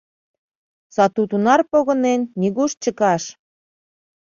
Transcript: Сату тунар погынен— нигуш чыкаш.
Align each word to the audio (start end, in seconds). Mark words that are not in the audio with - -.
Сату 0.95 1.21
тунар 1.29 1.61
погынен— 1.71 2.21
нигуш 2.39 2.71
чыкаш. 2.83 3.23